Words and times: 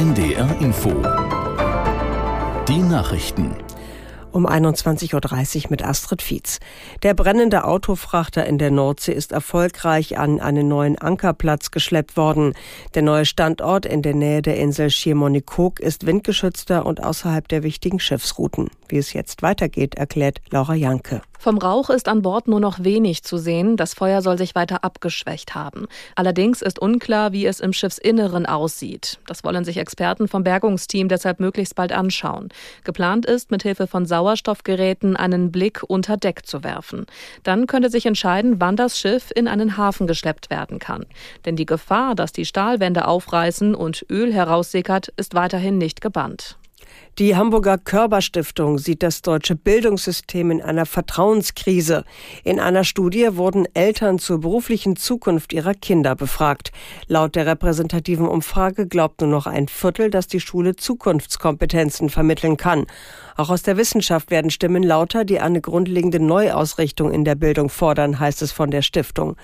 NDR 0.00 0.58
Info. 0.62 0.88
Die 2.66 2.78
Nachrichten. 2.78 3.54
Um 4.32 4.46
21.30 4.46 5.64
Uhr 5.64 5.70
mit 5.70 5.84
Astrid 5.84 6.22
Fietz. 6.22 6.58
Der 7.02 7.12
brennende 7.12 7.64
Autofrachter 7.64 8.46
in 8.46 8.56
der 8.56 8.70
Nordsee 8.70 9.12
ist 9.12 9.32
erfolgreich 9.32 10.16
an 10.16 10.40
einen 10.40 10.68
neuen 10.68 10.96
Ankerplatz 10.96 11.70
geschleppt 11.70 12.16
worden. 12.16 12.54
Der 12.94 13.02
neue 13.02 13.26
Standort 13.26 13.84
in 13.84 14.00
der 14.00 14.14
Nähe 14.14 14.40
der 14.40 14.56
Insel 14.56 14.88
Schiermonnikoog 14.88 15.80
ist 15.80 16.06
windgeschützter 16.06 16.86
und 16.86 17.04
außerhalb 17.04 17.46
der 17.46 17.62
wichtigen 17.62 18.00
Schiffsrouten. 18.00 18.70
Wie 18.88 18.96
es 18.96 19.12
jetzt 19.12 19.42
weitergeht, 19.42 19.96
erklärt 19.96 20.40
Laura 20.48 20.76
Janke. 20.76 21.20
Vom 21.40 21.56
Rauch 21.56 21.88
ist 21.88 22.06
an 22.06 22.20
Bord 22.20 22.48
nur 22.48 22.60
noch 22.60 22.84
wenig 22.84 23.22
zu 23.22 23.38
sehen. 23.38 23.78
Das 23.78 23.94
Feuer 23.94 24.20
soll 24.20 24.36
sich 24.36 24.54
weiter 24.54 24.84
abgeschwächt 24.84 25.54
haben. 25.54 25.86
Allerdings 26.14 26.60
ist 26.60 26.78
unklar, 26.78 27.32
wie 27.32 27.46
es 27.46 27.60
im 27.60 27.72
Schiffsinneren 27.72 28.44
aussieht. 28.44 29.18
Das 29.26 29.42
wollen 29.42 29.64
sich 29.64 29.78
Experten 29.78 30.28
vom 30.28 30.44
Bergungsteam 30.44 31.08
deshalb 31.08 31.40
möglichst 31.40 31.76
bald 31.76 31.92
anschauen. 31.92 32.50
Geplant 32.84 33.24
ist, 33.24 33.50
mit 33.50 33.62
Hilfe 33.62 33.86
von 33.86 34.04
Sauerstoffgeräten 34.04 35.16
einen 35.16 35.50
Blick 35.50 35.82
unter 35.88 36.18
Deck 36.18 36.44
zu 36.44 36.62
werfen. 36.62 37.06
Dann 37.42 37.66
könnte 37.66 37.88
sich 37.88 38.04
entscheiden, 38.04 38.60
wann 38.60 38.76
das 38.76 38.98
Schiff 38.98 39.30
in 39.34 39.48
einen 39.48 39.78
Hafen 39.78 40.06
geschleppt 40.06 40.50
werden 40.50 40.78
kann. 40.78 41.06
Denn 41.46 41.56
die 41.56 41.64
Gefahr, 41.64 42.14
dass 42.14 42.32
die 42.32 42.44
Stahlwände 42.44 43.08
aufreißen 43.08 43.74
und 43.74 44.04
Öl 44.10 44.30
heraussickert, 44.30 45.08
ist 45.16 45.34
weiterhin 45.34 45.78
nicht 45.78 46.02
gebannt. 46.02 46.58
Die 47.18 47.36
Hamburger 47.36 47.76
Körperstiftung 47.76 48.78
sieht 48.78 49.02
das 49.02 49.20
deutsche 49.20 49.54
Bildungssystem 49.54 50.50
in 50.50 50.62
einer 50.62 50.86
Vertrauenskrise. 50.86 52.04
In 52.44 52.58
einer 52.58 52.82
Studie 52.82 53.36
wurden 53.36 53.66
Eltern 53.74 54.18
zur 54.18 54.40
beruflichen 54.40 54.96
Zukunft 54.96 55.52
ihrer 55.52 55.74
Kinder 55.74 56.14
befragt. 56.14 56.72
Laut 57.08 57.36
der 57.36 57.44
repräsentativen 57.44 58.26
Umfrage 58.26 58.86
glaubt 58.86 59.20
nur 59.20 59.28
noch 59.28 59.46
ein 59.46 59.68
Viertel, 59.68 60.08
dass 60.08 60.28
die 60.28 60.40
Schule 60.40 60.76
Zukunftskompetenzen 60.76 62.08
vermitteln 62.08 62.56
kann. 62.56 62.86
Auch 63.36 63.50
aus 63.50 63.62
der 63.62 63.76
Wissenschaft 63.76 64.30
werden 64.30 64.50
Stimmen 64.50 64.82
lauter, 64.82 65.26
die 65.26 65.40
eine 65.40 65.60
grundlegende 65.60 66.20
Neuausrichtung 66.20 67.12
in 67.12 67.26
der 67.26 67.34
Bildung 67.34 67.68
fordern, 67.68 68.18
heißt 68.18 68.40
es 68.40 68.52
von 68.52 68.70
der 68.70 68.82
Stiftung. 68.82 69.36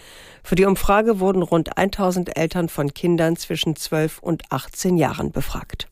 Für 0.43 0.55
die 0.55 0.65
Umfrage 0.65 1.21
wurden 1.21 1.43
rund 1.43 1.77
1000 1.77 2.39
Eltern 2.39 2.71
von 2.71 2.95
Kindern 2.95 3.37
zwischen 3.37 3.77
12 3.77 4.21
und 4.21 4.45
18 4.51 4.97
Jahren 4.97 5.31
befragt. 5.31 5.89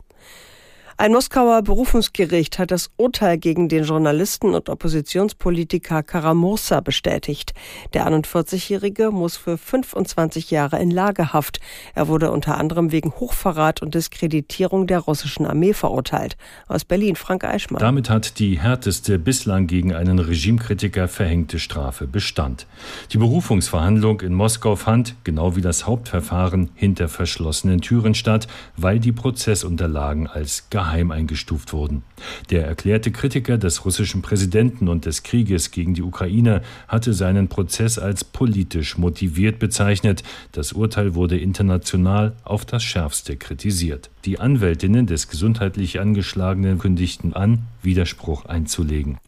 Ein 0.96 1.10
Moskauer 1.10 1.62
Berufungsgericht 1.62 2.60
hat 2.60 2.70
das 2.70 2.88
Urteil 2.96 3.36
gegen 3.36 3.68
den 3.68 3.82
Journalisten 3.82 4.54
und 4.54 4.68
Oppositionspolitiker 4.68 6.04
Karamursa 6.04 6.78
bestätigt. 6.78 7.52
Der 7.94 8.06
41-Jährige 8.06 9.10
muss 9.10 9.36
für 9.36 9.58
25 9.58 10.52
Jahre 10.52 10.80
in 10.80 10.92
Lagerhaft. 10.92 11.58
Er 11.96 12.06
wurde 12.06 12.30
unter 12.30 12.58
anderem 12.58 12.92
wegen 12.92 13.10
Hochverrat 13.10 13.82
und 13.82 13.96
Diskreditierung 13.96 14.86
der 14.86 15.00
russischen 15.00 15.46
Armee 15.46 15.74
verurteilt. 15.74 16.36
Aus 16.68 16.84
Berlin, 16.84 17.16
Frank 17.16 17.42
Eichmann. 17.42 17.80
Damit 17.80 18.08
hat 18.08 18.38
die 18.38 18.60
härteste 18.60 19.18
bislang 19.18 19.66
gegen 19.66 19.92
einen 19.94 20.20
Regimekritiker 20.20 21.08
verhängte 21.08 21.58
Strafe 21.58 22.06
Bestand. 22.06 22.68
Die 23.10 23.18
Berufungsverhandlung 23.18 24.20
in 24.20 24.32
Moskau 24.32 24.76
fand, 24.76 25.16
genau 25.24 25.56
wie 25.56 25.60
das 25.60 25.88
Hauptverfahren, 25.88 26.70
hinter 26.76 27.08
verschlossenen 27.08 27.80
Türen 27.80 28.14
statt, 28.14 28.46
weil 28.76 29.00
die 29.00 29.12
Prozessunterlagen 29.12 30.28
als 30.28 30.70
geheim 30.70 30.83
geheim 30.84 31.10
eingestuft 31.10 31.72
wurden. 31.72 32.02
Der 32.50 32.66
erklärte 32.66 33.10
Kritiker 33.10 33.56
des 33.56 33.84
russischen 33.84 34.20
Präsidenten 34.22 34.88
und 34.88 35.06
des 35.06 35.22
Krieges 35.22 35.70
gegen 35.70 35.94
die 35.94 36.02
Ukraine 36.02 36.60
hatte 36.88 37.14
seinen 37.14 37.48
Prozess 37.48 37.98
als 37.98 38.22
politisch 38.22 38.98
motiviert 38.98 39.58
bezeichnet. 39.58 40.22
Das 40.52 40.72
Urteil 40.72 41.14
wurde 41.14 41.38
international 41.38 42.34
auf 42.44 42.64
das 42.64 42.82
schärfste 42.82 43.36
kritisiert. 43.36 44.10
Die 44.26 44.38
Anwältinnen 44.38 45.06
des 45.06 45.28
gesundheitlich 45.28 46.00
Angeschlagenen 46.00 46.78
kündigten 46.78 47.32
an, 47.32 47.62
Widerspruch 47.82 48.44
einzulegen. 48.44 49.18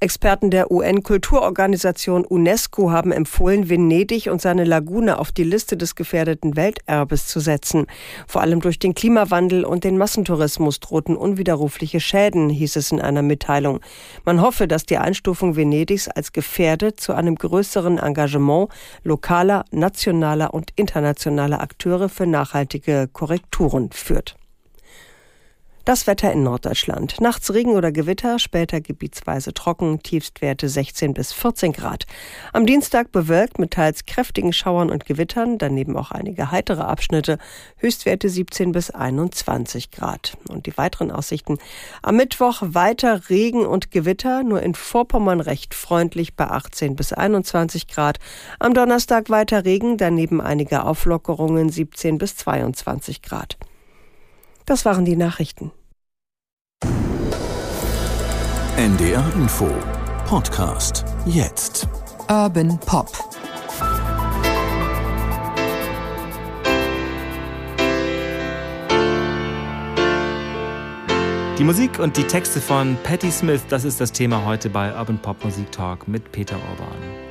Experten 0.00 0.50
der 0.50 0.70
UN-Kulturorganisation 0.70 2.24
UNESCO 2.24 2.90
haben 2.90 3.12
empfohlen, 3.12 3.68
Venedig 3.68 4.28
und 4.30 4.40
seine 4.40 4.64
Lagune 4.64 5.18
auf 5.18 5.30
die 5.30 5.44
Liste 5.44 5.76
des 5.76 5.94
gefährdeten 5.94 6.56
Welterbes 6.56 7.26
zu 7.26 7.40
setzen. 7.40 7.86
Vor 8.26 8.40
allem 8.40 8.60
durch 8.60 8.78
den 8.78 8.94
Klimawandel 8.94 9.64
und 9.64 9.84
den 9.84 9.98
Massentourismus 9.98 10.80
drohten 10.80 11.16
unwiderrufliche 11.16 12.00
Schäden, 12.00 12.48
hieß 12.48 12.76
es 12.76 12.90
in 12.90 13.00
einer 13.00 13.22
Mitteilung. 13.22 13.80
Man 14.24 14.40
hoffe, 14.40 14.66
dass 14.66 14.86
die 14.86 14.98
Einstufung 14.98 15.56
Venedigs 15.56 16.08
als 16.08 16.32
gefährdet 16.32 16.98
zu 16.98 17.12
einem 17.14 17.36
größeren 17.36 17.98
Engagement 17.98 18.70
lokaler, 19.04 19.64
nationaler 19.70 20.52
und 20.52 20.72
internationaler 20.76 21.60
Akteure 21.60 22.08
für 22.08 22.26
nachhaltige 22.26 23.08
Korrekturen 23.12 23.90
führt. 23.92 24.36
Das 25.84 26.06
Wetter 26.06 26.30
in 26.30 26.44
Norddeutschland. 26.44 27.20
Nachts 27.20 27.52
Regen 27.52 27.72
oder 27.72 27.90
Gewitter, 27.90 28.38
später 28.38 28.80
gebietsweise 28.80 29.52
trocken, 29.52 30.00
Tiefstwerte 30.00 30.68
16 30.68 31.12
bis 31.12 31.32
14 31.32 31.72
Grad. 31.72 32.06
Am 32.52 32.66
Dienstag 32.66 33.10
bewölkt 33.10 33.58
mit 33.58 33.72
teils 33.72 34.06
kräftigen 34.06 34.52
Schauern 34.52 34.92
und 34.92 35.06
Gewittern, 35.06 35.58
daneben 35.58 35.96
auch 35.96 36.12
einige 36.12 36.52
heitere 36.52 36.82
Abschnitte, 36.82 37.36
Höchstwerte 37.78 38.28
17 38.28 38.70
bis 38.70 38.92
21 38.92 39.90
Grad. 39.90 40.36
Und 40.48 40.66
die 40.66 40.76
weiteren 40.78 41.10
Aussichten. 41.10 41.58
Am 42.00 42.14
Mittwoch 42.14 42.62
weiter 42.62 43.28
Regen 43.28 43.66
und 43.66 43.90
Gewitter, 43.90 44.44
nur 44.44 44.62
in 44.62 44.76
Vorpommern 44.76 45.40
recht 45.40 45.74
freundlich 45.74 46.36
bei 46.36 46.46
18 46.46 46.94
bis 46.94 47.12
21 47.12 47.88
Grad. 47.88 48.20
Am 48.60 48.72
Donnerstag 48.72 49.30
weiter 49.30 49.64
Regen, 49.64 49.96
daneben 49.96 50.40
einige 50.40 50.84
Auflockerungen 50.84 51.70
17 51.70 52.18
bis 52.18 52.36
22 52.36 53.20
Grad. 53.20 53.58
Das 54.66 54.84
waren 54.84 55.04
die 55.04 55.16
Nachrichten. 55.16 55.72
NDR 58.76 59.24
Info 59.34 59.68
Podcast 60.26 61.04
jetzt. 61.26 61.88
Urban 62.28 62.78
Pop. 62.80 63.10
Die 71.58 71.64
Musik 71.64 71.98
und 71.98 72.16
die 72.16 72.24
Texte 72.24 72.60
von 72.60 72.96
Patti 73.02 73.30
Smith, 73.30 73.62
das 73.68 73.84
ist 73.84 74.00
das 74.00 74.12
Thema 74.12 74.44
heute 74.44 74.70
bei 74.70 74.96
Urban 74.96 75.18
Pop 75.18 75.44
Musik 75.44 75.70
Talk 75.70 76.08
mit 76.08 76.32
Peter 76.32 76.56
Orban. 76.56 77.22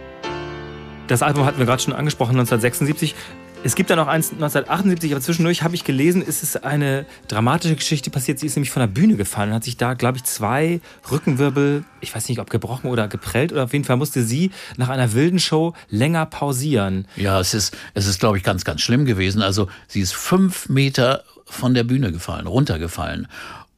Das 1.08 1.22
Album 1.22 1.44
hatten 1.46 1.60
wir 1.60 1.66
gerade 1.66 1.82
schon 1.82 1.94
angesprochen, 1.94 2.32
1976. 2.40 3.16
Es 3.64 3.76
gibt 3.76 3.92
da 3.92 3.96
noch 3.96 4.08
eins 4.08 4.32
1978, 4.32 5.12
aber 5.12 5.22
zwischendurch 5.22 5.62
habe 5.62 5.76
ich 5.76 5.84
gelesen, 5.84 6.24
ist 6.24 6.42
es 6.42 6.56
eine 6.56 7.06
dramatische 7.28 7.76
Geschichte 7.76 8.10
passiert. 8.10 8.40
Sie 8.40 8.48
ist 8.48 8.56
nämlich 8.56 8.72
von 8.72 8.80
der 8.80 8.88
Bühne 8.88 9.18
gefallen 9.18 9.50
und 9.50 9.56
hat 9.56 9.64
sich 9.64 9.78
da, 9.78 9.94
glaube 9.94 10.18
ich, 10.18 10.24
zwei 10.24 10.82
Rückenwirbel, 11.12 11.84
ich 12.00 12.16
weiß 12.16 12.28
nicht, 12.30 12.40
ob 12.40 12.50
gebrochen 12.50 12.90
oder 12.90 13.08
geprellt 13.08 13.52
oder 13.52 13.66
auf 13.66 13.74
jeden 13.74 13.86
Fall 13.86 13.98
musste 13.98 14.24
sie 14.24 14.50
nach 14.78 14.90
einer 14.90 15.14
wilden 15.14 15.38
Show 15.38 15.76
länger 15.90 16.26
pausieren. 16.26 17.08
Ja, 17.16 17.40
es 17.40 17.54
ist, 17.54 17.78
es 17.94 18.08
ist, 18.08 18.20
glaube 18.20 18.38
ich, 18.38 18.44
ganz, 18.44 18.66
ganz 18.66 18.82
schlimm 18.82 19.06
gewesen. 19.06 19.44
Also 19.44 19.68
sie 19.88 20.02
ist 20.02 20.16
fünf 20.16 20.68
Meter 20.68 21.24
von 21.46 21.76
der 21.76 21.84
Bühne 21.84 22.12
gefallen, 22.12 22.48
runtergefallen. 22.48 23.28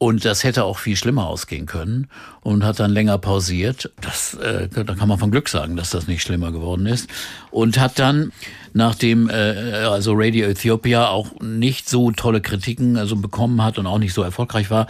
Und 0.03 0.25
das 0.25 0.44
hätte 0.44 0.66
auch 0.66 0.80
viel 0.80 0.97
schlimmer 0.97 1.28
ausgehen 1.28 1.66
können 1.66 2.09
und 2.41 2.66
hat 2.66 2.81
dann 2.81 2.91
länger 2.91 3.18
pausiert. 3.18 3.90
Das, 4.02 4.34
äh, 4.34 4.68
da 4.68 4.96
kann 4.96 5.08
man 5.08 5.18
von 5.18 5.31
Glück 5.31 5.47
sagen, 5.47 5.78
dass 5.78 5.91
das 5.91 6.08
nicht 6.08 6.22
schlimmer 6.22 6.52
geworden 6.52 6.88
ist. 6.88 7.09
Und 7.52 7.80
hat 7.80 8.00
dann, 8.00 8.34
nachdem 8.74 9.30
äh, 9.30 9.34
also 9.34 10.12
Radio 10.13 10.50
Ethiopia 10.50 11.08
auch 11.08 11.40
nicht 11.40 11.88
so 11.88 12.12
tolle 12.12 12.42
Kritiken 12.42 12.97
also 12.97 13.16
bekommen 13.16 13.63
hat 13.63 13.78
und 13.78 13.88
auch 13.88 13.97
nicht 13.97 14.13
so 14.13 14.24
erfolgreich 14.24 14.69
war, 14.69 14.88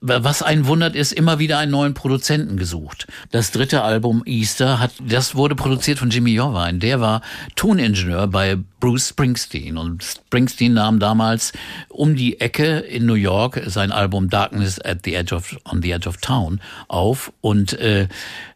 was 0.00 0.42
einen 0.42 0.66
wundert, 0.66 0.96
ist 0.96 1.12
immer 1.12 1.38
wieder 1.38 1.58
einen 1.58 1.72
neuen 1.72 1.94
Produzenten 1.94 2.56
gesucht. 2.56 3.06
Das 3.30 3.50
dritte 3.50 3.82
Album 3.82 4.22
Easter 4.26 4.78
hat, 4.78 4.92
das 5.06 5.34
wurde 5.34 5.54
produziert 5.54 5.98
von 5.98 6.10
Jimmy 6.10 6.32
Jovine. 6.32 6.78
Der 6.78 7.00
war 7.00 7.22
Toningenieur 7.54 8.26
bei 8.26 8.58
Bruce 8.80 9.08
Springsteen 9.08 9.76
und 9.78 10.04
Springsteen 10.04 10.74
nahm 10.74 10.98
damals 10.98 11.52
um 11.88 12.14
die 12.14 12.40
Ecke 12.40 12.78
in 12.78 13.06
New 13.06 13.14
York 13.14 13.62
sein 13.66 13.92
Album 13.92 14.28
Darkness 14.30 14.80
at 14.80 15.00
the 15.04 15.14
Edge 15.14 15.34
of 15.34 15.56
on 15.64 15.82
the 15.82 15.90
Edge 15.90 16.08
of 16.08 16.18
Town 16.18 16.60
auf 16.88 17.32
und 17.40 17.72
äh, 17.74 18.08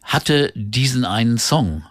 hatte 0.03 0.53
diesen 0.55 1.05
einen 1.05 1.39
Song 1.39 1.85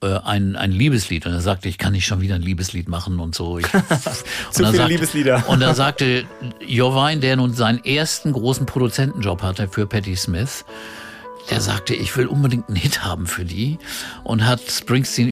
ein, 0.00 0.56
ein 0.56 0.72
Liebeslied 0.72 1.26
und 1.26 1.32
er 1.32 1.40
sagte, 1.40 1.68
ich 1.68 1.76
kann 1.76 1.92
nicht 1.92 2.06
schon 2.06 2.20
wieder 2.20 2.34
ein 2.34 2.42
Liebeslied 2.42 2.88
machen 2.88 3.20
und 3.20 3.34
so. 3.34 3.58
Ich, 3.58 3.66
Zu 4.50 4.64
viele 4.64 4.72
sagte, 4.72 4.86
Liebeslieder. 4.86 5.44
Und 5.48 5.60
da 5.60 5.74
sagte 5.74 6.24
Jovine, 6.66 7.20
der 7.20 7.36
nun 7.36 7.52
seinen 7.52 7.84
ersten 7.84 8.32
großen 8.32 8.66
Produzentenjob 8.66 9.42
hatte 9.42 9.68
für 9.68 9.86
Patti 9.86 10.16
Smith, 10.16 10.64
der 11.50 11.60
sagte, 11.60 11.94
ich 11.94 12.16
will 12.16 12.26
unbedingt 12.26 12.68
einen 12.68 12.76
Hit 12.76 13.04
haben 13.04 13.26
für 13.26 13.44
die 13.44 13.78
und 14.24 14.46
hat 14.46 14.60
Springsteen 14.70 15.30